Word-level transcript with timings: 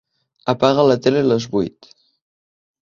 Apaga 0.53 0.87
la 0.93 0.97
tele 1.05 1.23
a 1.27 1.29
les 1.29 1.47
vuit. 1.55 1.95